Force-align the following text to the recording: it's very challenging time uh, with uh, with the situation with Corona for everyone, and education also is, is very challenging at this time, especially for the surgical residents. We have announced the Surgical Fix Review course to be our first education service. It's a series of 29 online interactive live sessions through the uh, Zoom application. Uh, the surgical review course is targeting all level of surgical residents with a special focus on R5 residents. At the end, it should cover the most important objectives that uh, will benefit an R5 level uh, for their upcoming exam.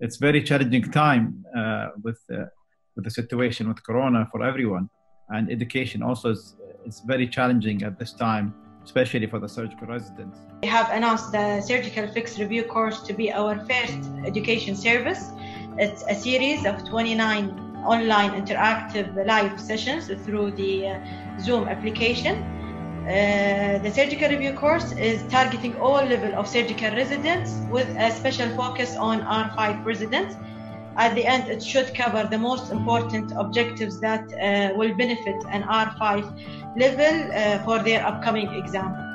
it's 0.00 0.16
very 0.16 0.42
challenging 0.42 0.82
time 0.90 1.44
uh, 1.56 1.88
with 2.02 2.20
uh, 2.32 2.44
with 2.94 3.04
the 3.04 3.10
situation 3.10 3.68
with 3.68 3.82
Corona 3.84 4.28
for 4.30 4.42
everyone, 4.42 4.88
and 5.28 5.50
education 5.50 6.02
also 6.02 6.30
is, 6.30 6.56
is 6.84 7.00
very 7.06 7.28
challenging 7.28 7.82
at 7.84 7.98
this 7.98 8.12
time, 8.12 8.52
especially 8.84 9.26
for 9.26 9.38
the 9.38 9.48
surgical 9.48 9.86
residents. 9.86 10.38
We 10.62 10.68
have 10.68 10.90
announced 10.90 11.30
the 11.30 11.60
Surgical 11.60 12.08
Fix 12.08 12.38
Review 12.38 12.64
course 12.64 13.00
to 13.02 13.12
be 13.12 13.32
our 13.32 13.54
first 13.66 14.00
education 14.24 14.74
service. 14.74 15.30
It's 15.78 16.02
a 16.08 16.14
series 16.14 16.66
of 16.66 16.84
29 16.88 17.84
online 17.84 18.32
interactive 18.32 19.08
live 19.26 19.60
sessions 19.60 20.08
through 20.24 20.50
the 20.52 20.88
uh, 20.88 21.38
Zoom 21.40 21.68
application. 21.68 22.57
Uh, 23.08 23.78
the 23.78 23.90
surgical 23.90 24.28
review 24.28 24.52
course 24.52 24.92
is 24.92 25.22
targeting 25.30 25.74
all 25.80 26.04
level 26.04 26.34
of 26.34 26.46
surgical 26.46 26.90
residents 26.90 27.54
with 27.70 27.88
a 27.96 28.10
special 28.10 28.54
focus 28.54 28.96
on 28.96 29.22
R5 29.22 29.82
residents. 29.82 30.36
At 30.98 31.14
the 31.14 31.24
end, 31.24 31.48
it 31.48 31.62
should 31.62 31.94
cover 31.94 32.28
the 32.30 32.36
most 32.36 32.70
important 32.70 33.32
objectives 33.34 33.98
that 34.00 34.24
uh, 34.34 34.76
will 34.76 34.94
benefit 34.94 35.42
an 35.48 35.62
R5 35.62 36.76
level 36.76 37.32
uh, 37.32 37.64
for 37.64 37.82
their 37.82 38.04
upcoming 38.06 38.52
exam. 38.52 39.07